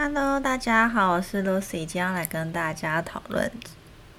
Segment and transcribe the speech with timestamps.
[0.00, 3.50] Hello，大家好，我是 Lucy，今天来跟大家讨论，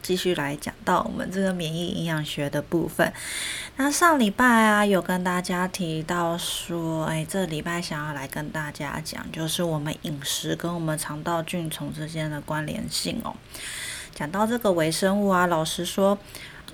[0.02, 3.14] 继续来讲到我们这个免疫营养学的部分。
[3.78, 13.34] 那上礼拜啊，有跟大家提到说，哎，这礼拜想要来跟大家讲，就是我们饮食跟我们肠道菌虫之间的关联性哦。
[14.14, 16.18] 讲到这个微生物啊，老实说，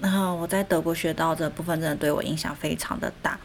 [0.01, 3.37] 然后我在德国学到这部分，真的对我影响非常的大。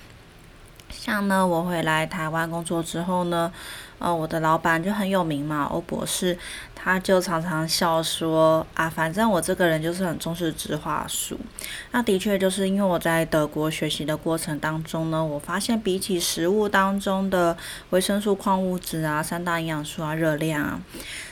[0.89, 3.53] 像呢，我回来台湾工作之后呢，
[4.01, 6.37] 呃，我的老板就很有名嘛，欧博士，
[6.75, 11.39] 他就常常笑说啊，反正我这个人就是很重视植化素。
[11.93, 17.57] 那的确就是因为我在德国学习的过程当中呢，我发现比起食物当中的
[17.91, 20.81] 维生素、矿物质啊、三大营养素啊、热量啊，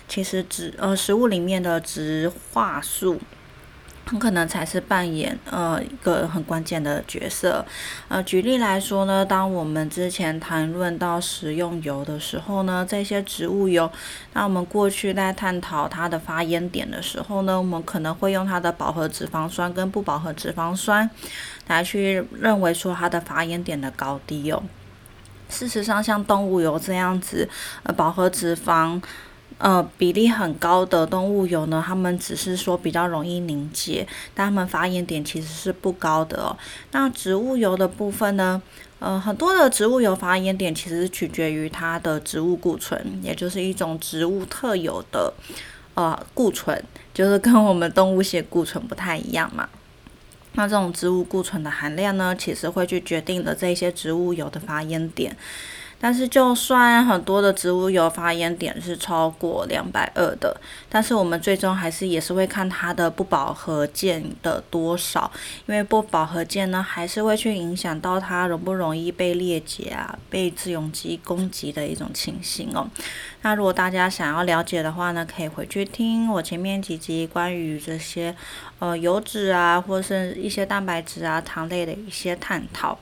[0.07, 3.19] 其实植呃食物里面的植化素。
[4.09, 7.62] 很可能才是扮演呃一个很关键的角色，
[8.09, 13.91] 呃，举例来说呢，当我们之前谈论到食用油的时候呢，这些植物油，
[14.33, 21.10] 那我们过去在探讨它的发烟点的时候呢，我们可能会用它的饱和脂肪酸跟不饱和脂肪酸
[21.66, 24.63] 来去认为说它的发烟点的高低哦。
[25.51, 27.47] 事实上，像动物油这样子，
[27.82, 29.02] 呃，饱和脂肪。
[29.59, 36.56] 呃，比例很高的动物油呢，它们只是说比较容易凝结，但它们发炎点其实是不高的哦。
[36.92, 38.62] 那植物油的部分呢，
[39.01, 45.34] 呃，很多的植物油发炎点其实取决于它的植物固醇，也就是一种植物特有的
[45.95, 46.80] 呃固醇，
[47.12, 49.68] 就是跟我们动物血固醇不太一样嘛。
[50.52, 55.36] 那这种植物固醇的含量呢，其实会去决定的这些植物油的发炎点。
[56.01, 60.57] 但是，就算很多的植物油发烟点是超过两百二的，
[60.88, 65.31] 但是我们最终还是也是会看它的不饱和键的多少，
[65.66, 72.87] 因为不饱和键呢，还是会去影响到它容不容易被裂解啊，被自由基攻击的一种情形哦。
[73.43, 78.34] 那如果大家想要了解的话呢，可以回去听我前面几集关于这些
[78.78, 82.97] 呃油脂啊，或是一些蛋白质啊、糖类的一些探讨。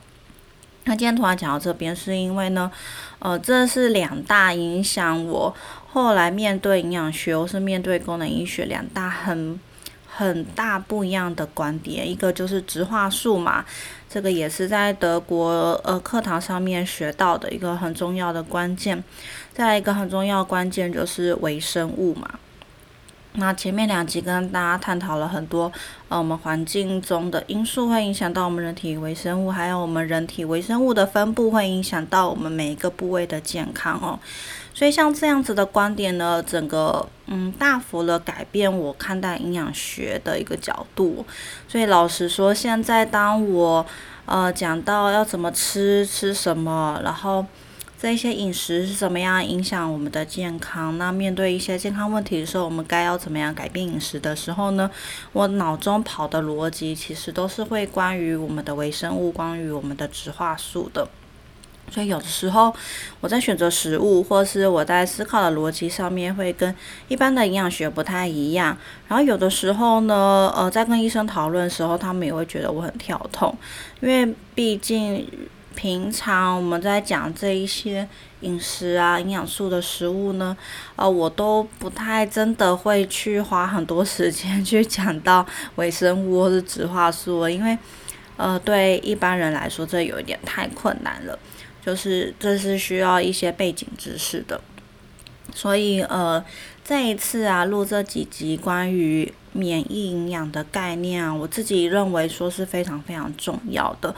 [0.87, 2.71] 那今天突然讲到这边，是因为呢，
[3.19, 5.53] 呃，这是两大影响我
[5.91, 9.59] 后来面对营养学，或是面对功能医学两大很
[10.07, 12.09] 很大不一样的观点。
[12.09, 13.65] 一个就是植化素嘛，
[14.09, 19.03] 这个也是在德国呃课堂上面学到的一个很重要的关键。
[19.53, 22.39] 再来一个很重要关键就是微生物嘛。
[23.39, 25.71] 那前面两集跟大家探讨了很多，
[26.09, 34.19] 呃，我们环境中的因素会影响到我们人体微生物，还有我们人体微生物的分布会影响到我们每一个部位的健康哦。
[34.73, 41.23] 所以像这样子的观点呢，整个嗯大幅的改变我看待营养学的一个角度。
[41.67, 43.85] 所以老实说，现在当我
[44.25, 47.45] 呃讲到要怎么吃吃什么，然后。
[47.99, 50.95] 这一些饮食是怎么样影响我们的健康？
[50.99, 54.87] 那面对一些健康问题的时候，我们该要怎么样改变饮食的时候呢？
[55.33, 61.07] 我脑中跑的逻辑其实都是会关于我们的微生物，关于我们的植化素的。
[61.89, 62.71] 所以有的时候
[63.19, 66.75] 我在选择食物，或是我在思考的逻辑上面，会跟
[67.07, 68.77] 一般的营养学不太一样。
[69.07, 73.57] 然后有的时候呢，呃，在跟医生讨论的时候，他们也会觉得我很跳痛，
[74.01, 75.27] 因为毕竟。
[75.77, 78.07] 平常我们在讲这一些
[78.41, 80.57] 饮食啊、营养素的食物呢，
[80.95, 85.45] 呃，我都不太真的会去花很多时间去讲到
[85.75, 87.77] 微生物或是植化素，因为
[88.37, 91.37] 呃，对一般人来说这有一点太困难了，
[91.85, 94.59] 就是这是需要一些背景知识的，
[95.53, 96.43] 所以呃，
[96.83, 99.31] 这一次啊录这几集关于。
[99.53, 104.13] 免疫营养的概念啊，我自己认为说是非常非常重要的。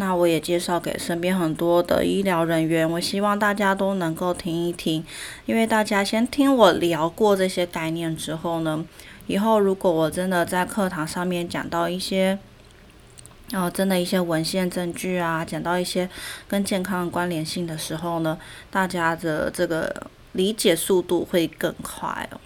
[0.00, 5.04] 那我也介绍给身边很多的医疗人员，我希望大家都能够听一听，
[5.44, 8.82] 因为大家先听我聊过这些概念之后呢，
[9.26, 12.38] 以后如果我真的在课堂上面讲到一些，
[13.52, 16.08] 哦，真的一些文献证据啊，讲到一些
[16.48, 18.38] 跟健康关联性的时候呢，
[18.70, 22.40] 大家的这个理解速度会更快哦。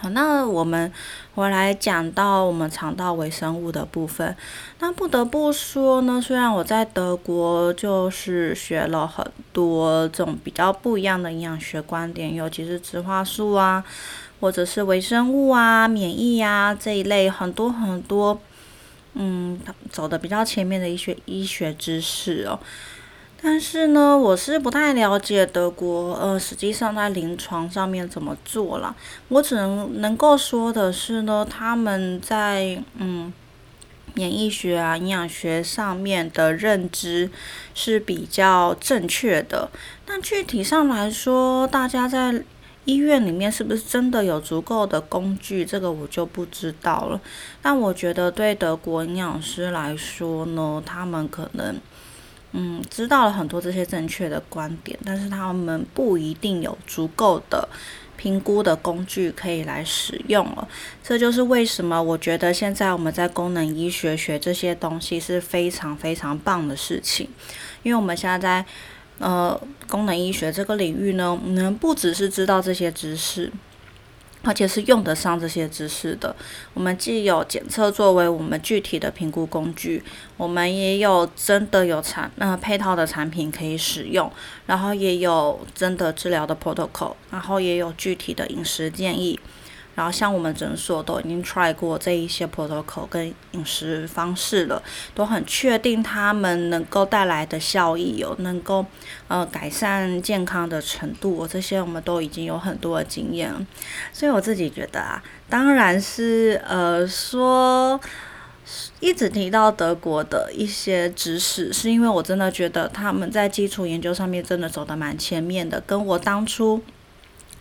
[0.00, 0.90] 好，那我们
[1.34, 4.34] 回来讲到我们肠道微生物的部分。
[4.78, 13.84] 那不得不说呢，虽然我在德国就是学了很多这种比较不一样的营养学观点，尤其是植化素啊，
[14.40, 18.40] 或者是微生物啊、免疫啊这一类很多很多，
[19.12, 19.60] 嗯，
[19.90, 22.58] 走的比较前面的医学医学知识哦。
[23.42, 28.94] 但是呢，我是不太了解德国，呃，实际上在临床上面怎么做了。
[29.28, 33.32] 我只能能够说的是呢，他们在嗯，
[34.12, 37.30] 免疫学啊、营养学上面的认知
[37.74, 39.70] 是比较正确的。
[40.04, 42.42] 但具体上来说，大家在
[42.84, 47.20] 医院里面是不是真的有足够的工具，这个我就不知道了。
[47.62, 51.76] 但我觉得对德国营养师来说呢，他们可能
[52.52, 57.68] 嗯知道了很多这些正确的观点，但是他们不一定有足够的。
[58.16, 60.68] 评估的工具可以来使用了，
[61.02, 67.26] 这就是为什么我觉得现在我们在功能医学学这些东西是非常非常棒的事情，
[67.82, 68.62] 因为我们现在在
[69.20, 69.58] 呃
[69.88, 73.50] 功能医学这个领域呢，能不只是知道这些知识。
[74.42, 76.34] 而且是用得上这些知识的。
[76.74, 80.02] 我们既有检测作为我们具体的评估工具，
[80.36, 84.30] 我们也有真的有产呃配套的产品可以使用，
[84.66, 89.38] 然后也有真的治疗的 protocol，然后也有具体的饮食建议。
[90.00, 94.82] 然后像我们诊所都已经 try 过这一些 protocol 跟饮食方式了，
[95.14, 98.86] 都很确定他们能够带来的效益有能够
[99.28, 103.60] 呃改善健康的程度，我这些我们都已经有很多的经验了。
[104.10, 108.00] 所以我自己觉得啊，当然是呃说
[109.00, 116.82] 一直提到德国的一些知识，是因为我真的觉得他们在基础研究上面真的走得蛮前面的，跟我当初。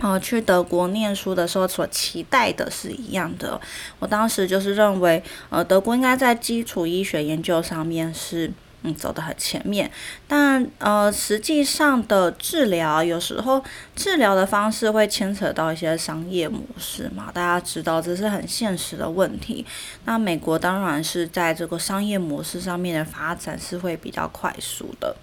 [0.01, 3.59] 呃，去德国念书的时候所期待的是一样的。
[3.99, 8.49] 我当时就是认为，呃，德国应该在基础医学研究上面是
[8.83, 9.91] 嗯走得很前面。
[10.25, 13.61] 但呃，实际上的治疗有时候
[13.93, 19.65] 治疗的方式会牵扯到一些商业模式嘛，大家知道这是很现实的问题。
[20.05, 25.17] 那美国当然是在这个商业模式上面的发展是会比较快速的，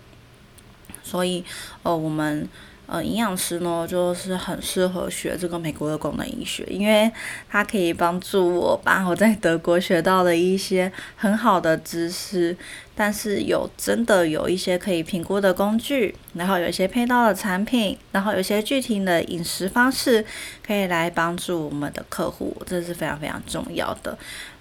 [1.02, 1.42] 所以
[1.82, 2.46] 呃，我们。
[2.86, 7.10] 呃，营养师呢，就是很适合学这个美国的功能医学，因为
[7.48, 12.56] 它可以帮助我把我在德国学到的一些很好的知识，
[12.94, 20.24] 但是有真的有一些可以评估的工具，然后有一些配套的产品，然后有一些具体的饮食方式，
[20.64, 24.16] 可以来帮助我们的客户，这是非常非常重要的。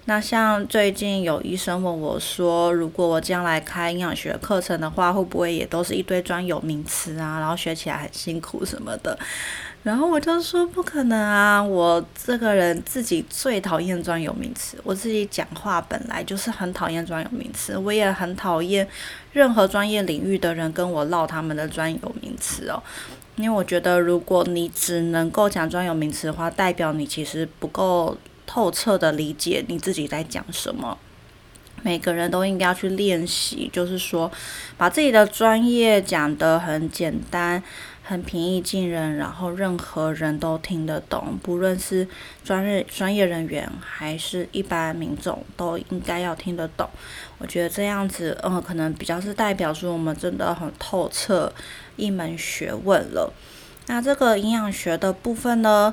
[0.08, 7.40] 那像最近有医生问我说，如果我将来开营养学课程的话，会不会也都是一堆专有名词啊？
[7.40, 9.18] 然后学起来很辛苦什么的？
[9.82, 11.60] 然后我就说不可能啊！
[11.60, 18.86] 我这个人自己最讨厌专有名词，我自己讲话本来就是很讨厌专有名词，我也很讨厌
[19.32, 22.80] 任何专业领域的人跟我唠他们的专有名词哦。
[23.34, 28.16] 因为我觉得，如果你只能够讲专有名词的话，代表你其实不够。
[28.46, 30.96] 透彻的理解你自己在讲什么，
[31.82, 34.30] 每个人都应该要去练习，就是说
[34.78, 37.62] 把自己的专业讲得很简单、
[38.02, 42.08] 很平易近人，然后任何人都听得懂，不论是
[42.44, 46.88] 专业专业人员还是一般民众，都应该要听得懂。
[47.38, 51.52] 我觉得这样子，嗯，可能比较是代表说我们真的很透彻
[51.96, 53.32] 一门学问了。
[53.88, 55.92] 那这个营养学的部分呢，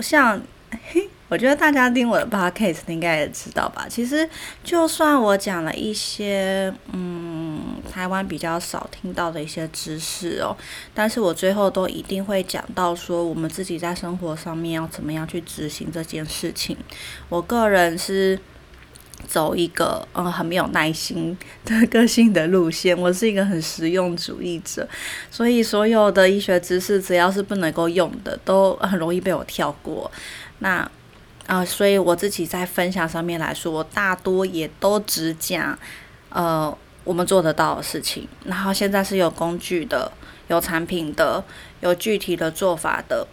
[0.00, 0.40] 像。
[1.28, 3.86] 我觉得大家听我的 podcast 应该也知道吧。
[3.88, 4.28] 其实，
[4.64, 7.60] 就算我讲了一些嗯
[7.90, 10.56] 台湾比较少听到的一些知识哦，
[10.94, 16.76] 但是我最后都一定会讲到说，我们自己在生活上面要怎么样去执行这件事情。
[17.28, 18.38] 我个人是
[19.26, 21.36] 走一个嗯很没有耐心
[21.66, 24.88] 的个性的路线，我是一个很实用主义者，
[25.30, 30.10] 所以所有的医学知识只要是不能够用的，都很容易被我跳过。
[30.60, 30.90] 那
[31.46, 35.78] 啊，所以我自己在分享上面来说，我大多也都只讲，
[36.28, 38.28] 呃，我们做得到的事情。
[38.44, 40.12] 然后现在是有工具的，
[40.48, 41.42] 有产品的，
[41.80, 43.26] 有具体的做法的。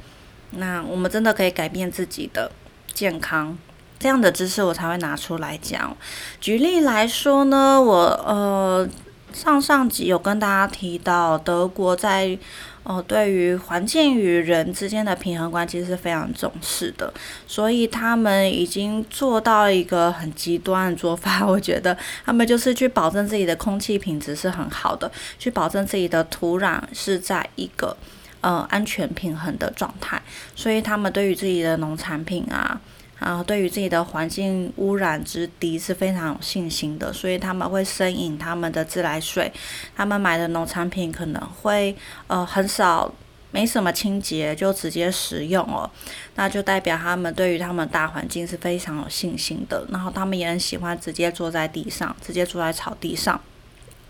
[0.52, 2.50] 那我们真的可以改变自己的
[2.94, 3.58] 健康，
[4.00, 5.98] 这样的知识我才会拿出来讲。
[6.40, 8.88] 举例来说呢，我呃
[9.34, 12.38] 上上集有跟大家提到，德国在。
[12.86, 17.12] 哦，对于环境与人之间的平衡关系是非常重视的，
[17.48, 21.44] 所以他们已经做到一个很极端的做法。
[21.50, 27.98] 我觉得他们就是去保证自己的空气品质是很好的，去保证自己的土壤是在一个
[28.42, 30.22] 呃安全平衡的状态，
[30.56, 32.80] 所以他们对于自己的农产品啊。
[33.18, 39.52] 然后对于自己的环境污染之低是非常有信心的，所以他们会生饮他们的自来水，
[39.96, 41.96] 他们买的农产品可能会
[42.28, 43.10] 呃很少，
[43.52, 45.90] 没什么清洁就直接食用哦，
[46.36, 49.88] 那就代表他们对于他们大环境是非常有信心的。
[49.90, 53.40] 然后他们也很喜欢直接坐在地上，直接坐在草地上，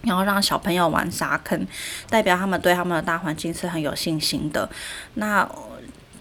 [0.01, 1.67] 然后让小朋友玩沙坑，
[2.09, 4.67] 代表他们对他们的大环境是很有信心的。
[5.13, 5.47] 那。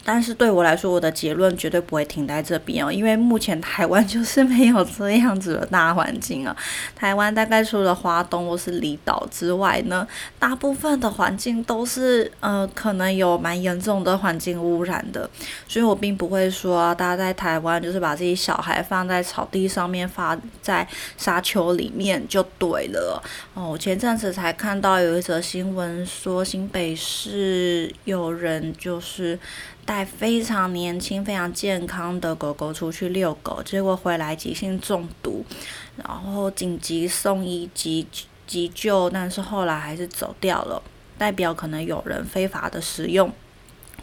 [0.04, 6.54] 但是对我来说，我的结论绝对不会停在这边哦，因为目前台湾就是 没有这样子的大环境啊。
[6.94, 10.06] 台湾大概除了华东或是离岛之外呢，
[10.38, 15.28] 大部分的环境都是呃可能有蛮严重的环境污染的，
[15.66, 23.22] 所以我并不会说大家在台湾就是把自己小孩放在草地上面，放在沙丘里面就对了
[23.54, 23.70] 哦。
[23.70, 29.38] 我前阵子才看到有一则新闻说，新北市有人就是
[29.84, 35.44] 带非常年轻、非常健康的狗狗出去遛狗，结果回来急性中毒，
[35.96, 38.06] 然后紧急送医急
[38.46, 40.82] 急救，但是后来还是走掉了，
[41.16, 43.32] 代表可能有人非法的使用。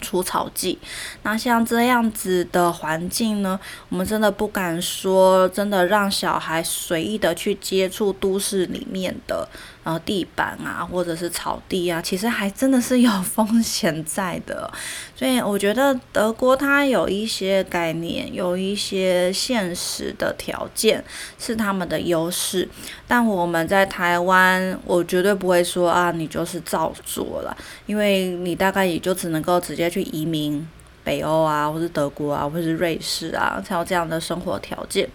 [0.04, 0.80] 除草剂，
[1.22, 3.60] 那像这样子的环境呢，
[3.90, 9.48] 我们真的不敢说，真的让小孩随意的去接触都市里面的。
[9.84, 14.72] 然后地板啊，或者是草地啊，其实还真的是有风险在的。
[15.16, 21.04] 所以我觉得德国它有一些概念，有一些现实的条件
[21.40, 22.68] 是他们的优势。
[23.08, 30.68] 但我们在台湾，我绝对不会说啊，你就是照做了，因为你大概也就只能够直接去移民
[31.04, 35.10] 北欧啊，或是德国啊，或是瑞士啊，才有这样的生活条件。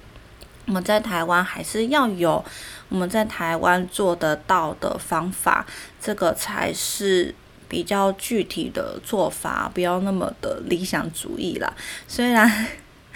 [0.66, 2.44] 我们在台湾还是要有。
[2.88, 5.66] 我们在台湾做得到的方法，
[6.00, 7.34] 这个才是
[7.68, 11.74] 比较具体的做法，不要那么的理想主义啦。
[12.06, 12.48] 虽然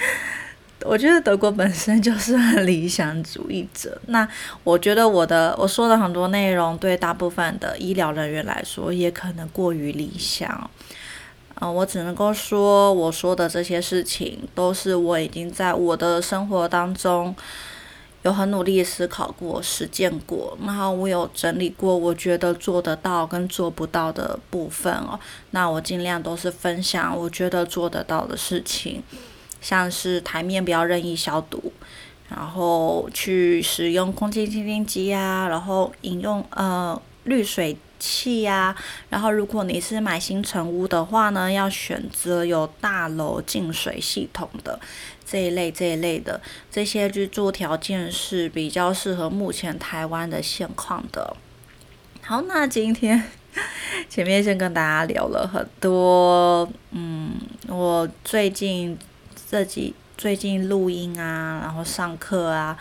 [0.83, 4.29] 我觉得德国本身就是很理想主义者，那
[4.65, 10.69] 我觉得我的我说的很多内容，对大部分的医疗人员来说，也可能过于理想。
[11.61, 17.35] 嗯，我只能够说，我说的这些事情，都是我已经在我的生活当中。
[18.23, 25.19] 有很努力思考过、实践过，然后我有整理过，我觉得做得到跟做不到的部分哦。
[25.53, 29.03] 那我尽量都是分享我觉得做得到的事情，
[29.63, 31.73] 像是台面不要任意消毒，
[32.29, 37.75] 然后去使用空气清新机啊，然后饮用呃滤水。
[38.01, 38.75] 气呀，
[39.11, 44.81] 然后如果你是买新成屋的话呢，要选择有大楼净水系统的
[45.25, 46.41] 这一类这一类的
[46.71, 51.37] 这些居住条件是比较适合目前台湾的现况的。
[52.23, 53.23] 好，那今天
[54.09, 57.35] 前面先跟大家聊了很多，嗯，
[57.69, 58.99] 我最近
[59.49, 59.95] 这几。
[60.21, 62.77] 最近录音啊，然后上课啊，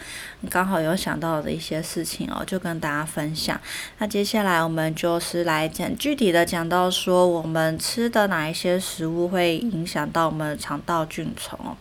[0.50, 3.58] 刚好有想到的一些事情哦，就跟大家分享。
[4.00, 11.78] 那接下来我们就是来讲具体的，讲到说我们吃的哪一些食物会影响到我们的肠道菌虫哦。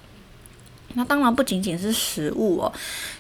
[0.95, 2.73] 那当然不仅仅是食物哦，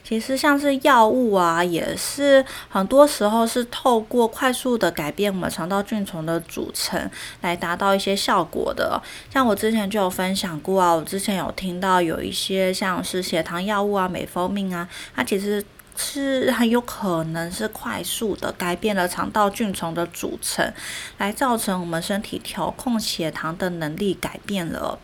[0.08, 7.10] 其实像是药物啊，也是很多时候是透过快速的改变我们肠道菌虫的组成，
[7.42, 8.98] 来达到一些效果的。
[9.30, 15.62] 像我之前就有分享过啊，我之前有听到有一些像是血糖药物啊、美蜂蜜啊，它其实
[16.00, 20.72] 是很有可能是快速的改变了肠道菌虫的组成，
[21.18, 24.96] 来造成我们身体调控血糖的能力改变了。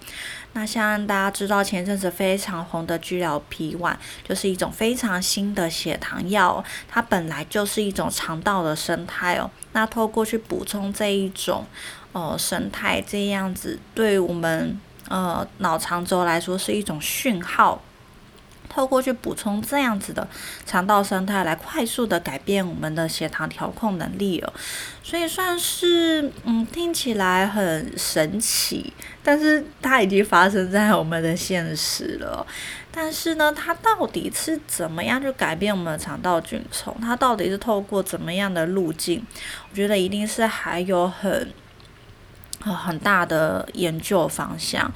[0.53, 9.51] 那像大家知道前阵子非常红的居疗脾丸就是一种非常新的血糖药，它本来就是一种肠道的生态哦。
[9.73, 11.67] 那透过去补充这一种
[12.13, 17.83] 哦生态，这样子对我们呃脑肠轴来说是一种讯号。
[18.75, 20.27] 透过去补充这样子的
[20.67, 24.53] 肠道生态，来快速的改变我们的血糖调控能力哦，
[25.01, 32.45] 所以算是嗯听起来很神奇，但是它已经发生在我们的现实了。
[32.91, 36.97] 但是呢，它到底是怎么样去改变我们的肠道菌虫？
[37.01, 39.25] 它到底是透过怎么样的路径？
[39.71, 41.53] 我觉得一定是还有很
[42.61, 44.93] 很大的研究方向。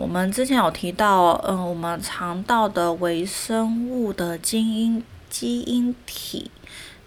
[0.00, 6.50] 我们之前有提到，嗯，我们肠道的微生物的基因基因体。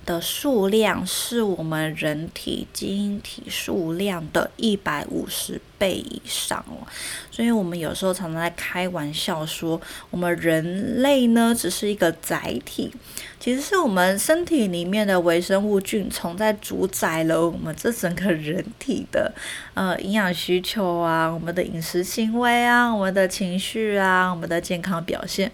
[0.05, 6.85] 的数量是我们人体基因体数量的一百五十倍以上哦，
[7.31, 9.79] 所以我们有时候常常在开玩笑说，
[10.09, 12.91] 我们人类呢只是一个载体，
[13.39, 19.33] 其实是我们身体里面的微生物菌虫在主宰了我们这整个人体的
[19.73, 25.51] 呃营养需求啊，我们的饮食行为啊，我们的情绪啊，我们的健康表现。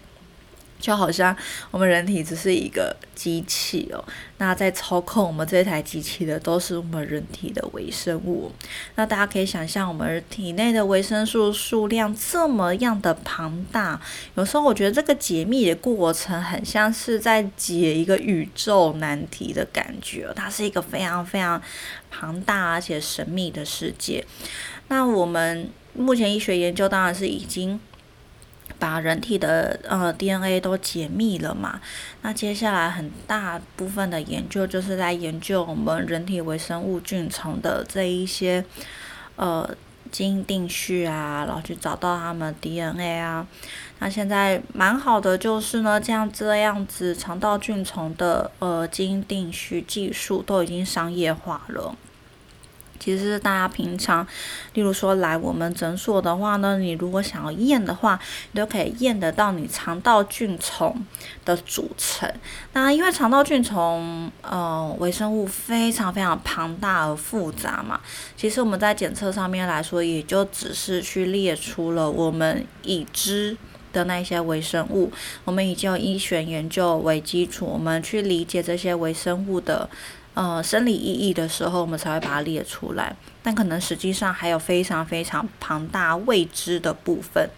[0.80, 1.36] 就好像
[1.70, 4.02] 我们人体只是一个机器哦，
[4.38, 8.50] 那在操控我们这台机器的都是我们人体的微生物。
[8.94, 14.00] 那大家可以想象，我们体内的维生素数量这么样的庞大，
[14.34, 20.32] 有时候我觉得这个解密的过程很像是在解一个宇宙难题的感觉。
[20.34, 21.60] 它是一个非常非常
[22.10, 24.24] 庞大而且神秘的世界。
[24.88, 25.70] 那我们。
[25.92, 27.78] 目前医学研究当然是已经
[28.80, 31.80] 把人体的呃 DNA 都解密了嘛。
[32.22, 38.64] 那接下来很大部分的研究就是在研究我们人体微生物菌丛的这一些
[39.36, 39.70] 呃
[40.10, 43.46] 基因定序啊，然后去找到它们 DNA 啊。
[44.00, 51.94] 那现在蛮好的就是呢，这样这样子肠道菌丛的呃基因定序技术都已经商业化了。
[53.00, 54.24] 其实大家平常，
[54.74, 58.20] 例如说来我们诊所的话呢，你如果想要验的话，
[58.52, 60.94] 你都可以验得到你肠道菌丛
[61.44, 62.30] 的组成。
[62.74, 67.98] 那因为肠道菌丛呃微生物非常非常庞大而复杂嘛，
[68.36, 73.56] 其实我们在检测上面来说，也就只是去列出了我们已知
[73.94, 75.10] 的那些微生物，
[75.46, 79.88] 我们以就医学研究为基础，我们去理解这些微生物的。
[80.40, 83.14] 呃，生理意义的时候，我们才会把它列出来。
[83.42, 87.50] 但可能实际上还有非常非常庞大未知的部分，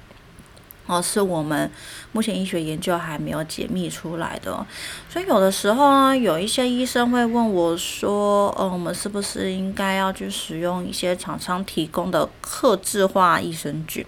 [0.89, 1.71] 哦，是我们
[2.11, 4.67] 目前医学研究还没有解密出来的。
[5.09, 14.05] 所以有的时候呢，有一些医生会问我说：“呃，我们是不是应该要去使用一些厂商提供的克制化益生菌？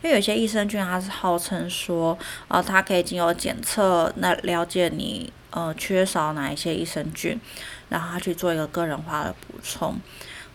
[0.00, 7.40] 因为有些益生菌它是号称说，呃，它可以经由检测，那了解你呃缺少哪一些益生菌。”
[7.92, 9.94] 然后他去做一个个人化的补充，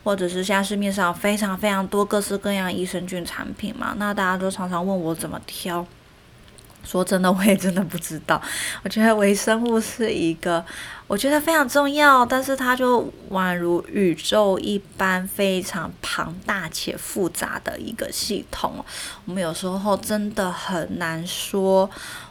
[0.03, 5.86] 或者是现在市面上非常非常多各式各样益生菌产品嘛，那大家都常常问我怎么挑。
[6.84, 8.41] 说真的，我也真的不知道。
[8.84, 10.65] 我觉得微生物是一个，
[11.07, 18.84] 我觉得非常重要，但是它就宛如宇宙一般非常庞大且复杂的一个系统。
[19.25, 21.89] 我们有时候真的很难说。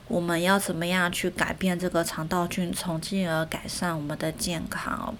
[0.08, 5.12] 我们要怎么样去改变这个肠道菌丛，进而改善我们的健康？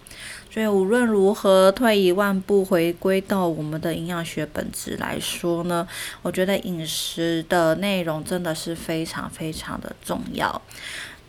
[0.56, 5.86] 所以无论如何，退一万步，回归到我们的营养学本质来说呢，
[6.22, 10.62] 我觉得饮食的内容真的是非常非常的重要。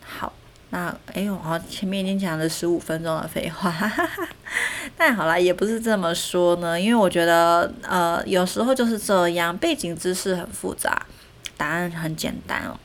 [0.02, 0.32] 好，
[0.70, 3.70] 那哎，我好前面已经讲了十五分钟的废话，
[4.96, 11.04] 但好了，也不是这么说呢，因为我觉得呃，有时候就是这样，背景知识很复杂，
[11.58, 12.80] 答案很简单哦。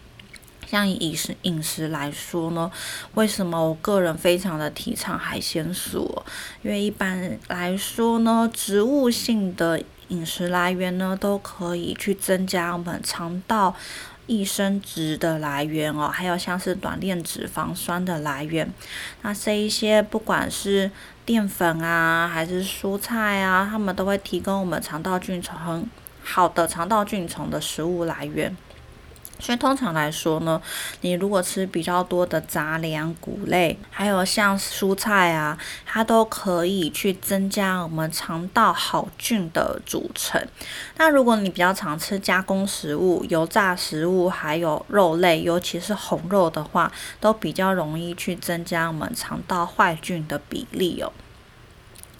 [0.73, 2.71] 像饮食饮食来说呢，
[3.13, 6.23] 为什么我个人非常的提倡海鲜素？
[6.63, 13.75] 因为一般来说呢，植物性的饮食来源呢，都可以去增加我们肠道
[14.25, 18.67] 益生值的来源哦，还有像是短链脂肪酸的来源。
[19.21, 20.89] 那这一些不管是
[21.23, 25.87] 淀粉啊，还是蔬菜啊，它们都会提供我们肠道菌丛
[26.23, 28.57] 好的肠道菌丛的食物来源。
[29.43, 30.61] 所以通常来说呢，
[31.01, 40.41] 你如果吃比较多的杂粮、谷类，还有像蔬菜啊，它都可以去增加我们肠道好菌的组成。
[40.95, 51.11] 那如果你比较常吃加工食物、油炸食物，还有肉类，尤其是红肉的话，都比较容易去增加我们肠道坏菌的比例哦。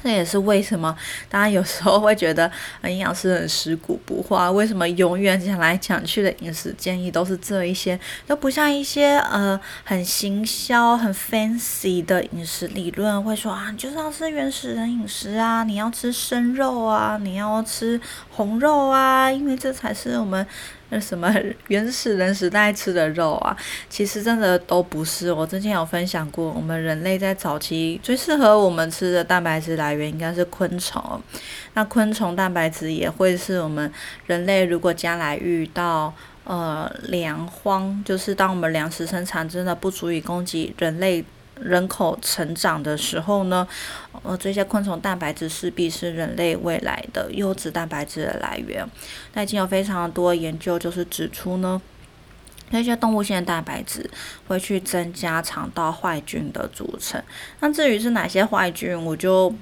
[0.03, 0.93] 这也是为什么
[1.29, 2.51] 大家有时候会觉得
[2.83, 4.51] 营养师很食古不化。
[4.51, 17.99] 为什么永远讲来讲去的饮食建议都是这一些，都不像一些呃很行销、很 fancy 的饮食理论会说啊，你就是要吃原始人饮食啊，你要吃生肉啊，你要吃
[18.31, 20.45] 红肉啊，因为这才是我们。
[20.93, 21.33] 那 什么
[21.69, 23.57] 原始人时代吃的肉啊，
[23.89, 25.33] 其实真的都不是。
[25.33, 31.19] 我之前有分享过，我们人类在早期最适合我们吃的蛋白质来源应该是昆虫。
[31.73, 33.91] 那昆虫蛋白质也会是我们
[34.27, 41.25] 人类如果将来遇到呃粮荒，就是当我们粮食生产真的不足以供给人类。
[41.61, 43.67] 人口成长的时候呢，
[44.23, 48.85] 呃，这些昆虫蛋白质势必是人类未来的优质蛋白质的来源。
[49.33, 51.81] 那已经有非常多研究就是指出呢，
[52.71, 54.09] 那些动物性的蛋白质
[54.47, 57.21] 会去增加肠道坏菌的组成。
[57.59, 59.53] 那至于是哪些坏菌，我就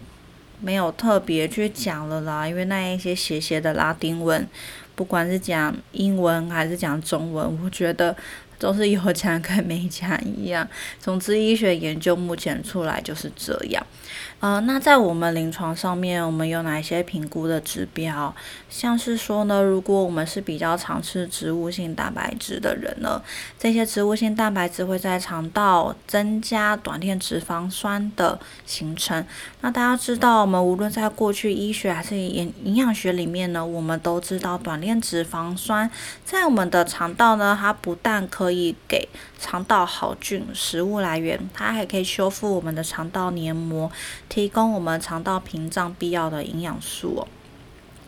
[0.62, 4.47] 没有特别去讲了啦，因为那一些斜斜的拉丁文，
[4.95, 8.15] 不管是讲英文还是讲中文，我觉得。
[8.62, 10.67] 都是有钱跟没钱一样。
[11.00, 13.84] 总之，医学研究目前出来就是这样。
[14.41, 18.34] 呃，那在我们临床上面，我们有哪些评估的指标？
[18.71, 23.21] 像是说呢，如果我们是比较常吃植物性蛋白质的人呢，
[23.60, 29.23] 这些植物性蛋白质会在肠道增加短链脂肪酸的形成。
[29.60, 35.88] 那大家知道，我们无论在过去医学还是营营养学里面呢，我们都知道短链脂肪酸
[36.25, 43.91] 在我们的肠道呢，它不但可以给肠道好菌食物来源，它还可以修复我们的肠道黏膜。
[44.32, 47.28] 提供我们肠道屏障必要的营养素哦，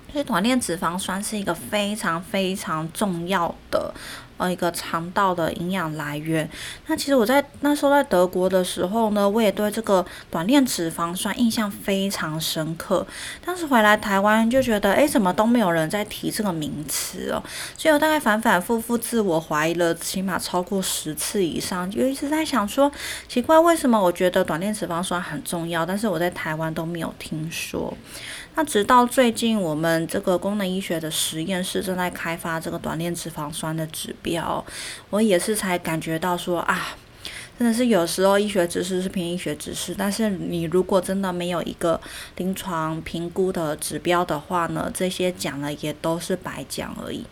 [0.10, 3.94] 所以短链脂肪酸是一个非常非常重要的。
[4.38, 6.50] 呃，一个肠道的营养来源。
[6.88, 13.06] 那其实我在那时候在德国的时候呢，我也对这个短链脂肪酸印象非常深刻。
[13.46, 17.42] 当时回来台湾就觉得，哎，怎么都没有人在提这个名词哦。
[17.78, 22.92] 所以我大概反反复复自我怀疑了，起码超过十次以上，就一直在想说，
[23.28, 27.94] 奇怪，为什么我觉得短链脂肪酸很重要，但是我在台湾都没有听说。
[28.56, 34.64] 那直到最近，我们这个功能医学的实验室正在开发这个短链脂肪酸的指标，
[35.10, 36.96] 我也是才感觉到说啊，
[37.58, 42.00] 真的是有时候医学知识是偏医学知识，但是你如果真的没有一个
[42.38, 47.26] 临床评估的指标的话呢，这些讲了也都是白讲而已。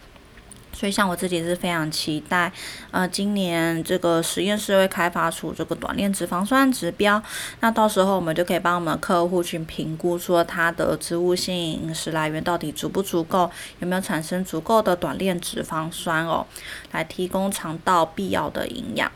[0.73, 2.51] 所以，像我自己是非常期待，
[2.89, 7.21] 呃，今年这个实验室会开发出这个短链脂肪酸指标，
[7.59, 16.47] 那到时候我们就可以帮我们客户去评估，说它的植物性饮食来源到底足不足够，有没有产生足够的短链脂肪酸哦，
[16.91, 19.11] 来提供肠道必要的营养。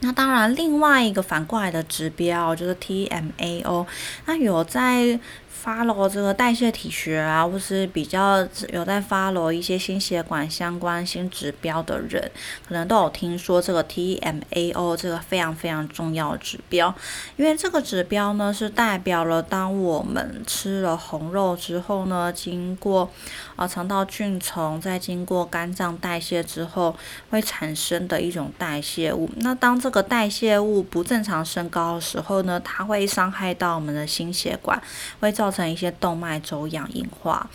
[0.00, 3.86] 那当然，另外一个反过来的指标就是 TMAO，
[4.24, 5.20] 那有在。
[5.64, 12.30] Follow 这个代谢体学啊，或是比较有在 follow 一些心血管相关新指标的人，
[12.68, 16.94] 可能都有听说这个 TMAO 这个非常非常重要的指标，
[17.36, 23.10] 因为这个指标呢是代表了当我们吃了红肉之后呢，经过
[23.56, 26.94] 啊肠道菌丛，再经过肝脏代谢之后
[27.30, 29.30] 会产生的一种代谢物。
[29.36, 34.80] 那当这个代谢物不正常升高的时候呢，它会伤害到我们的心血管，
[35.20, 35.56] 会造造。
[35.56, 37.48] 成一些动脉粥样硬化，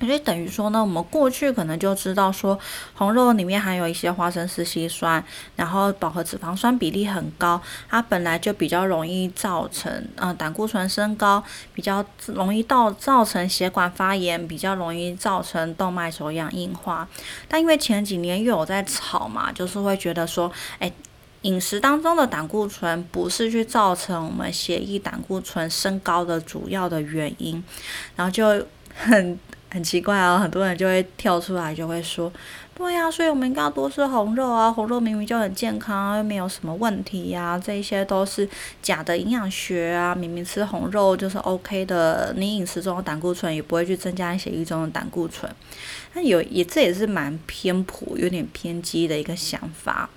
[0.00, 2.58] 所以等于说呢，我们过去可能就知道说，
[2.92, 17.08] 红肉里面含有一些花生丝烯酸，然后饱和脂肪酸比例很高，它本来就比较容易造成呃胆固醇升高，比较容易到造成血管发炎，比较容易造成动脉粥样硬化。
[17.46, 20.90] 但因为前几年又有在炒嘛，就是会觉得说，哎。
[21.44, 27.62] 饮食当中的胆固醇不是去造成我们血液胆固醇升高的主要的原因，
[28.16, 29.38] 然后就很
[29.70, 32.32] 很奇怪啊，很多人就会跳出来就会说，
[32.74, 38.48] 对呀，所以我们应该要多吃红肉啊，红肉明明就很健康，又没有什么问题呀，这一些都是
[38.80, 45.54] 假的营养学啊，明明吃红肉就是 OK 的，你饮食中的胆固醇也不会去增加血液中的胆固醇，
[46.14, 50.08] 那有也这也是蛮偏颇、有点偏激的一个想法。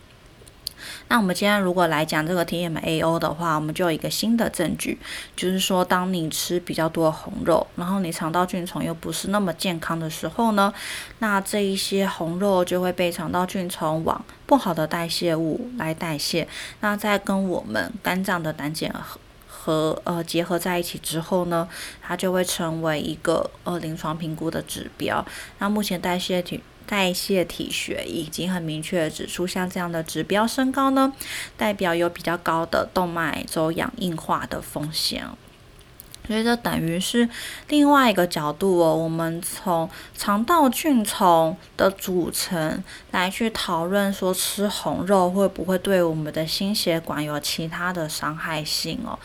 [1.09, 4.97] 那我们今天如果来讲这个 TMAO 的话，我们就有一个新的证据，
[5.35, 10.73] 就是说，当你吃比较多红肉，然后你肠道菌丛又不是那么健康的时候呢，
[11.19, 16.47] 那这一些红肉就会被肠道菌丛往不好的代谢物来代谢，
[16.81, 18.91] 那再跟我们肝脏的胆碱
[19.67, 21.67] 和呃结合在一起之后呢，
[22.01, 25.25] 它就会成为一个呃临床评估的指标。
[25.59, 26.63] 那目前代谢体。
[26.89, 31.11] 代谢体学已经很明确指出，像这样的指标升高呢，
[31.57, 35.27] 代表有比较高的动脉粥样硬化的风险。
[36.25, 37.27] 所以这等于是
[37.67, 49.19] 另外一个角度哦，我们从肠道菌丛的组成来去讨论，说吃红肉会不会对我们的心血管有其他的伤害性哦。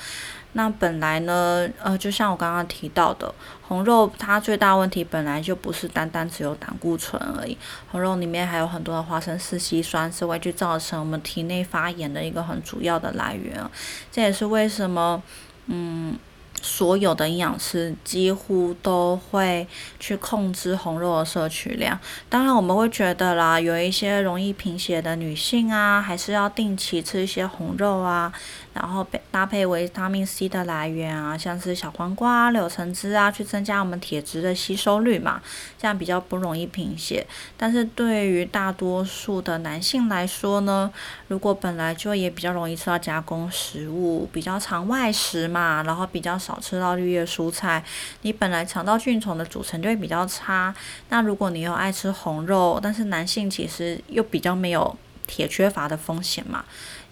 [0.54, 7.56] 那本来呢，呃，就像我刚刚提到的，红肉它最大问题本来就不是单单只有胆固醇而已，
[7.90, 13.62] 红肉里面还有很多的花生丝烯酸，是会去造成我们体内发炎的一个很主要的来源。
[14.10, 15.22] 这也是为什么，
[15.66, 16.18] 嗯。
[16.64, 19.66] 所有的营养师几乎都会
[19.98, 21.98] 去控制红肉的摄取量。
[22.28, 28.32] 当然，我们会觉得啦，有一些容易贫血的女性啊，还是要定期吃一些红肉啊，
[28.72, 35.42] 然后搭配维他命 C 的来源啊，像是小黄瓜、柳橙汁啊，去增加我们铁质的吸收率嘛，
[35.78, 37.26] 这样比较不容易贫血。
[37.56, 40.90] 但是对于大多数的男性来说呢，
[41.28, 46.58] 如果本来就也比较容易吃到加工食物，比较常外食嘛，然后比较少。
[46.62, 47.85] 吃到绿叶蔬菜，
[48.20, 50.72] 你本来肠道菌丛的组成就会比较差。
[51.08, 56.64] 那如果你又爱吃红肉，但是男性其实又比较没有铁缺乏的风险嘛，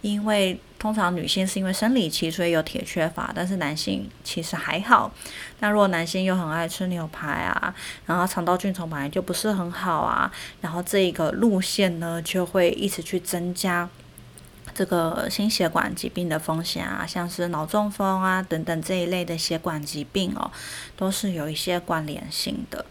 [0.03, 5.13] 因为通常女性是因为生理期所以有铁缺乏，但是男性其实还好。
[5.59, 7.75] 那如果男性又很爱吃牛排啊，
[8.07, 13.89] 然后肠道菌丛本来就不是很好啊，然后这一个路线呢就会一直去增加。
[14.73, 20.51] 这个心血管疾病的风险啊，像是脑中风啊等等这一类的血管疾病哦，
[20.97, 22.87] 都是有一些关联性的。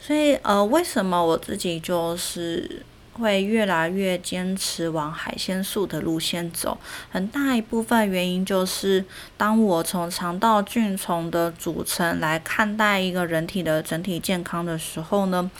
[0.00, 6.78] 所以呃，为什么我自己就是会越来越坚持往海鲜素的路线走，
[7.10, 9.04] 很大一部分原因就是，
[9.36, 15.50] 当我从肠道菌丛的组成来看待一个人体的整体健康的时候呢，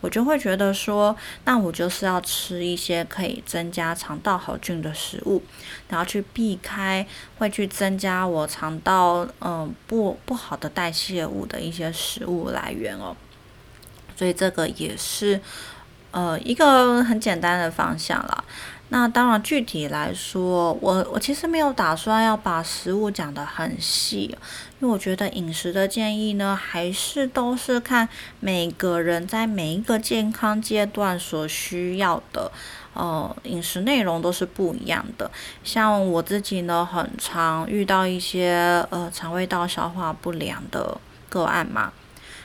[0.00, 5.42] 我就会觉得说，那我就是要吃一些可以增加肠道好菌的食物，
[5.88, 7.06] 然后去避开
[7.38, 13.16] 会去增加我肠道嗯不不好的代谢物的一些食物来源哦，
[14.16, 15.40] 所以这个也是。
[16.10, 18.44] 呃，一个很简单的方向啦。
[18.92, 24.22] 那当然，具体来说，我我其实没有打算要把食物讲得很细，
[24.80, 28.08] 因为我觉得饮食的建议呢，还是都是看
[28.40, 32.50] 每个人在每一个健康阶段所需要的，
[32.94, 35.30] 呃，饮食内容都是不一样的。
[35.62, 41.92] 像我自己呢，很常遇到一些呃肠胃道消化不良的个案嘛。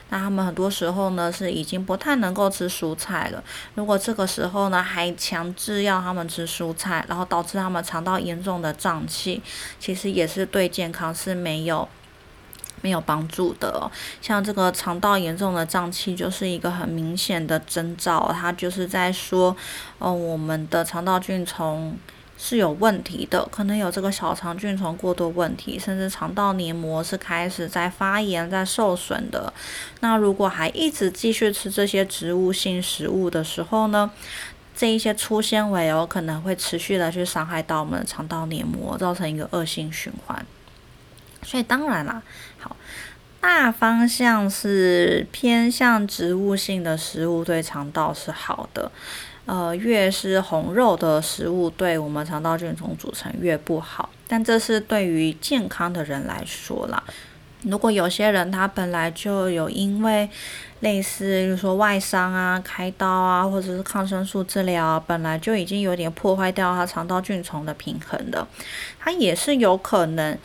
[0.10, 3.44] 那他们很多时候呢是已经不太能够吃蔬菜了。
[3.74, 9.42] 如果这个时候呢还强制要他们吃蔬菜，然后导致他们肠道严重的胀气，
[9.80, 11.88] 其实也是对健康是没有
[12.82, 13.90] 没有帮助的。
[14.22, 19.56] 像这个肠道严重的胀气就是一个很明显的征兆，它就是在说，
[19.98, 21.98] 哦，我们的肠道菌从
[22.38, 29.52] 是有问题的，可能有这个小肠菌虫过多问题，甚至肠道黏膜是开始在发炎、在受损的。
[30.02, 34.12] 那如果还一直继续吃这些植物性食物的时候呢，
[34.76, 40.46] 这一些粗纤维有可能会持续的去伤害到我们的肠道黏膜，造成一个恶性循环。
[41.42, 42.22] 所以当然啦，
[42.60, 42.76] 好，
[43.40, 48.92] 大方向是偏向植物性的食物对肠道是好的。
[49.46, 54.10] 呃，越是红肉的食物，对我们肠道菌丛组成越不好。
[54.28, 57.04] 但这是对于健康的人来说啦。
[57.62, 60.30] 如果有些人他本来就有因为
[60.82, 68.48] 类似，比如说外伤啊、开刀啊，或者是抗生素治疗，本来就已经有点破坏掉他肠道菌丛的平衡的，
[69.00, 70.38] 他也是有可能。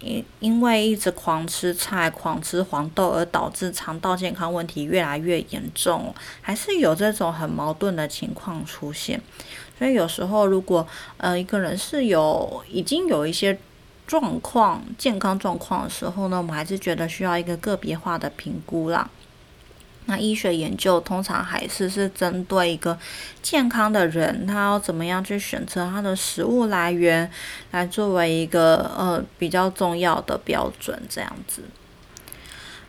[0.00, 9.20] 因因为一直狂吃菜、狂吃黄豆，而导致肠道健康问题越来越严重，还是有这种很矛盾的情况出现。
[9.78, 10.86] 所以有时候，如果
[11.16, 13.58] 呃一个人是有已经有一些
[14.06, 19.08] 状况、健康状况的时候呢，我们还是觉得需要一个个别化的评估啦。
[20.06, 22.98] 那医学研究通常还是是针对一个
[23.42, 27.30] 健康的人，他要怎么样去选择他的食物来源，
[27.70, 31.62] 来作为一个呃比较重要的标准，这样子。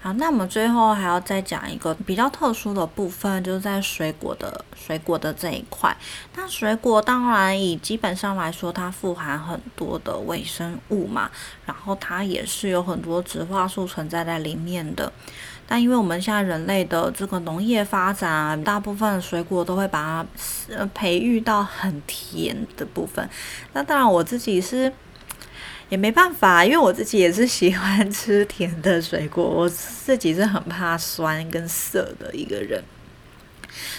[0.04, 5.96] 好，那我们最后还要再讲一个比较特殊的部分，就是在水果的水果的这一块。
[6.36, 11.30] 那水果当然以基本上来说，它富含很多的微生物嘛，
[11.68, 15.14] 然后它也是有很多植化素存在在里面的。
[15.74, 23.26] 但因为我们现在人类的这个农业发展啊，大部分水果都会把它呃培育到很甜的部分。
[23.72, 24.92] 那当然我自己是
[25.88, 32.84] 也没办法，因为我自己也是喜欢吃甜的水果，我自己是很怕酸跟涩的一个人。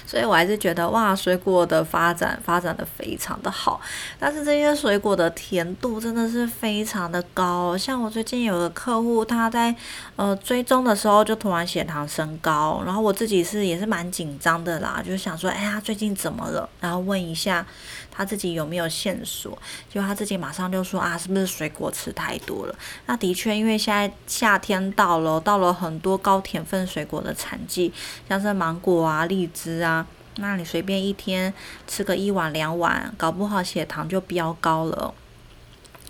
[0.07, 3.81] 所以我还是觉得哇，水果的发展发展的非常的好，
[4.19, 7.77] 但是这些水果的甜度真的是非常的高。
[7.77, 9.75] 像我最近有个客户，他在
[10.17, 16.69] 呃追踪的时候就突然血糖升高，然后我自己是也是蛮紧张的啦，就想说哎呀最近怎么了？
[16.81, 17.65] 然后问一下
[18.11, 19.57] 他自己有没有线索，
[19.89, 22.75] 就他自己马上就说啊是不是水果吃太多了？
[23.07, 27.93] 那的确，因为现在夏天到了，到了很多高甜分水果的产季，
[28.29, 30.07] 像是芒果啊、荔枝啊。
[30.37, 31.53] 那你随便一天
[31.87, 35.15] 吃个一碗两碗，搞不好血糖就飙高了。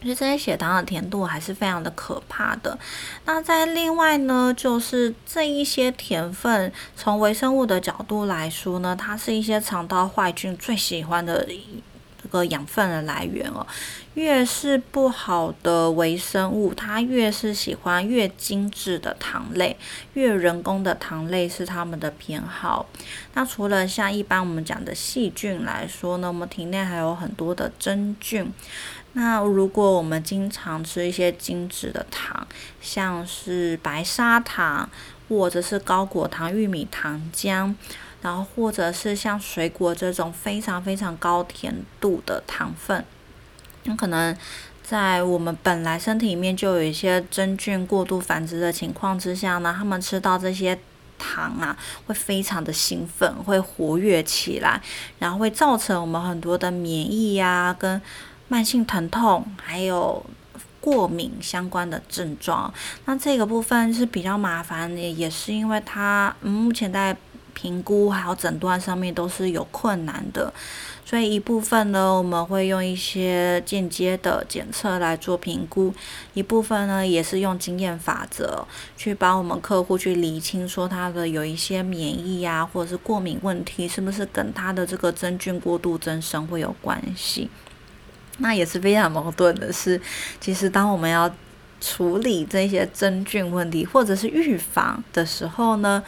[0.01, 2.77] 其实这些血糖的甜度还是非常的可怕的。
[3.25, 11.49] 那在另外呢，就是这一些甜分，从微生物的角度来说呢，它是一些肠道坏菌最喜欢的。
[12.23, 13.67] 这个养分的来源哦，
[14.15, 19.77] 越是不好的微生物，它越是喜欢越精致的糖类，
[20.15, 22.87] 越人工的糖类是它们的偏好。
[23.35, 28.53] 那除了像一般我们讲的细菌来说呢，我们体内还有很多的真菌。
[29.15, 32.47] 那如果我们经常吃一些精致的糖，
[32.81, 34.89] 像是白砂糖，
[35.29, 37.75] 或者是高果糖玉米糖浆。
[38.23, 43.05] 然后，或者是像水果这种非常非常高甜度的糖分，
[43.85, 44.37] 那可能
[44.83, 50.79] 在我们本来身体里面就有一些真菌过度繁殖的情况之下呢，他们吃到这些
[51.19, 54.81] 糖啊，会非常的兴奋，会活跃起来，
[55.19, 58.01] 然后会造成我们很多的免疫呀、跟
[58.47, 60.25] 慢性疼痛，还有
[60.81, 62.73] 过敏相关的症状。
[63.07, 67.17] 那这个部分是比较麻烦的，也是因为它目前在
[67.55, 70.53] 评估还有诊断上面都是有困难的。
[71.05, 75.93] 所以一部分呢，我们会用一些间接的检测来做评估；
[76.33, 87.51] 一部分呢，也是用经验法则去帮我们客户去理清，说他的有一些免疫啊，或者是过敏问题，是不是跟他的这个真菌过度增生会有关系？
[88.39, 90.01] 那也是非常矛盾的是，
[90.41, 91.31] 其实当我们要
[91.83, 96.01] 处理这些真菌问题，或者是预防的时候呢，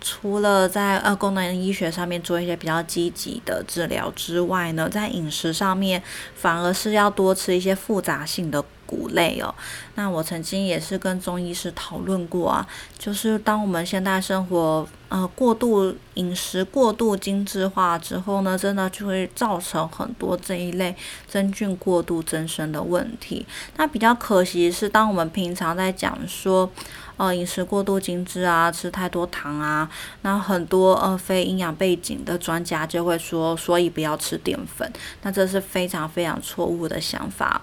[0.00, 6.02] 除了在呃功能医学上面做一些比较积极的治疗之外呢，在饮食上面
[6.36, 8.62] 反而是要多吃一些复杂性的。
[8.92, 9.54] 谷类哦，
[9.94, 12.66] 那我曾经也是跟中医师讨论过啊，
[12.98, 20.94] 就是当我们现代生活呃过度饮食过度精致化之后呢，真的就会造成很多这一类
[21.26, 23.46] 真菌过度增生的问题。
[23.78, 26.70] 那比较可惜是，当我们平常在讲说
[27.16, 29.88] 呃饮食过度精致啊，吃太多糖啊，
[30.20, 34.90] 那很多呃非营养背景的专家就会说，所以不要吃淀粉。
[35.22, 37.62] 那这是非常非常错误的想法。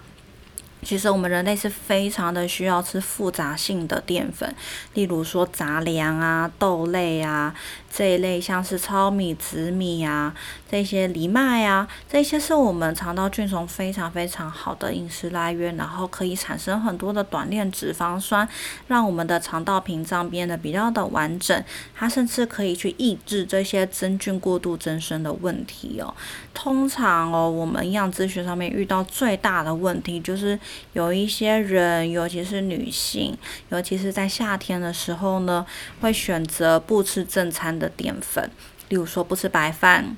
[0.81, 4.53] 其实我们人类是非常的需要吃复杂性的淀粉，
[4.93, 7.53] 例如说杂粮啊、豆类啊
[7.91, 10.33] 这一类，像是糙米、紫米啊
[10.69, 18.47] 这些藜麦啊，这些是我们肠道菌虫非常非常好的饮食来源，然后可以产生很多的短链脂肪酸，
[18.87, 21.63] 让我们的肠道屏障变得比较的完整。
[21.95, 26.13] 它甚至可以去抑制这些真菌过度增生的问题哦。
[26.53, 30.59] 通常哦，我们营养咨询上面遇到最大的问题就是。
[30.93, 33.37] 有一些人，尤其是女性，
[33.69, 35.65] 尤其是在夏天的时候呢，
[36.01, 38.51] 会选择不吃正餐的淀粉，
[38.89, 40.17] 例如说不吃白饭。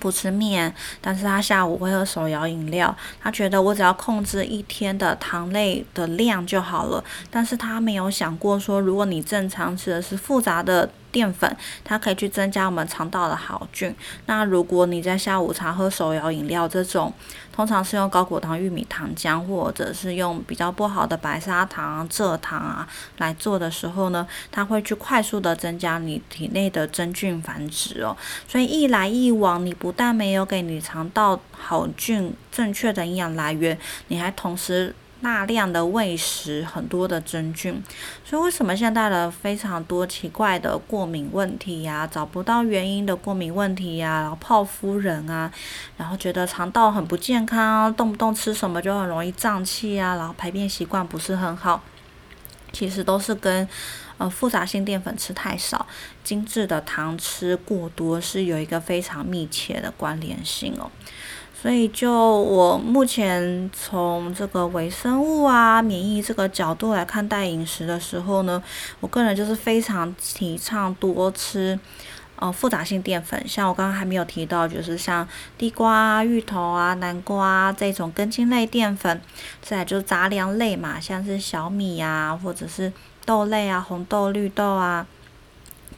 [0.00, 2.96] 不吃面，但是他下午会喝手摇饮料。
[3.20, 7.02] 他觉得我只要控制一天的糖类的量就好了。
[7.32, 13.94] 但是他没有想过说，如果你正常吃的是复杂的淀粉，它可以去增加我们肠道的好菌。
[14.26, 17.12] 那如果你在下午茶喝手摇饮料这种，
[17.52, 28.16] 通常是用高果糖玉米糖浆，或者是用比较不好的白砂糖、蔗糖啊来做的时候呢，它会去快速的增加你体内的真菌繁殖哦。
[28.46, 34.94] 所以一来一往，你不但没有给你肠道好菌正确的营养来源，你还同时。
[35.20, 37.82] 大量的喂食，很多的真菌，
[38.24, 45.50] 所以为什么现在的非常多奇怪的过敏问题呀，找不到原因的过敏问题呀，然后泡夫人啊，
[45.96, 51.82] 然后觉得肠道很不健康，啊动不动吃什么就很容易胀气啊，然后排便习惯不是很好，
[52.72, 53.68] 其实都是跟
[54.18, 55.86] 呃复杂性淀粉吃太少，
[56.22, 60.90] 精致的糖吃过多是有一个非常密切的关联性哦。
[61.60, 68.62] 所以，就我目前从这个微生物啊、免疫这个角度来看待饮食的时候呢，
[69.00, 71.76] 我个人就是非常提倡多吃
[72.36, 75.26] 呃复杂性淀粉，像我刚刚还没有提到，就是像
[75.58, 79.20] 地瓜、芋头啊、南瓜啊这种根茎类淀粉，
[79.60, 82.92] 再来就是杂粮类嘛，像是小米啊，或者是
[83.24, 85.04] 豆类啊、红豆、绿豆啊。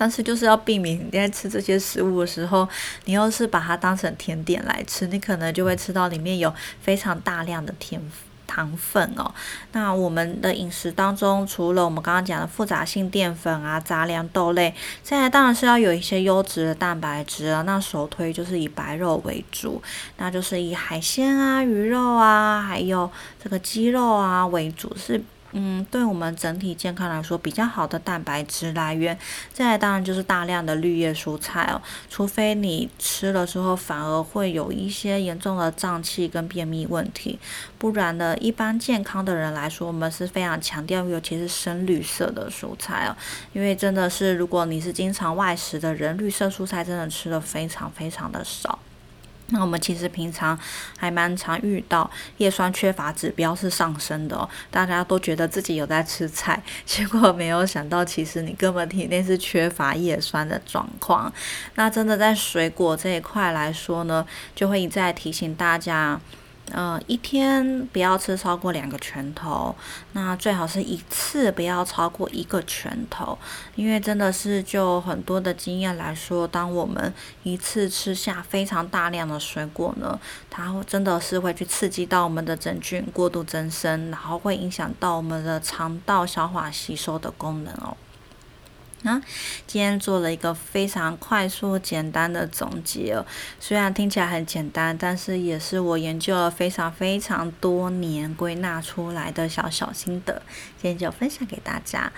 [0.01, 2.67] 但是就是要避免你在吃这些食物的时候，
[3.05, 8.01] 你又是把它当成甜点来吃，你可能就会吃到里面有非常大量的甜
[8.47, 9.31] 糖分哦。
[9.73, 17.61] 那我们的饮食当中，除了我们刚刚讲的复杂性淀粉啊、杂粮豆类，现在当然是要有一些优质的蛋白质啊。
[17.67, 19.83] 那首推就是以白肉为主，
[20.17, 23.11] 那就是以海鲜啊、鱼肉啊，还有
[23.45, 25.23] 这个鸡肉啊为主是。
[25.53, 29.19] 嗯，对我们整体健康来说比较好的蛋白质来源，
[29.53, 31.83] 再来当然就是大量的绿叶蔬菜哦。
[32.09, 37.39] 除非你吃了之后反而会有一些严重的胀气跟便秘问题，
[37.79, 43.17] 不然呢，一般健康的人来说，我们是非常强调，尤其是深绿色的蔬菜哦。
[43.53, 48.79] 因为真的是，如果你是经常外食的人，绿色蔬菜真的吃的非常非常的少。
[49.51, 50.59] 那我们其实平常
[50.97, 52.09] 还蛮常遇到
[52.39, 61.33] 叶酸缺乏指标是上升的哦，大家都觉得自己有在吃菜， 结果没有想到，其实你根本体内是缺乏叶酸的状况。
[61.75, 66.21] 那真的在水果这一块来说呢，就会一再提醒大家。
[66.73, 69.75] 呃，一天不要吃超过两个拳头，
[70.13, 73.37] 那最好是一次不要超过一个拳头，
[73.75, 87.97] 因为真的是就很多的经验来说，当我们一次吃下非常大量的水果呢，它真的是会去刺激到我们的真菌过度增生，然后会影响到我们的肠道消化吸收的功能哦。
[89.05, 89.21] 啊，
[89.67, 93.25] 今天做了一个非常快速、简单的总结哦。
[93.59, 100.43] 虽然听起来很简单，但是也是我研究了非常非常多年归纳出来的小小心得，
[100.81, 102.13] 今天就分享给大家。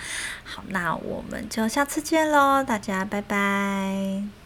[0.44, 4.41] 好，那我们就下次见喽，大家拜拜。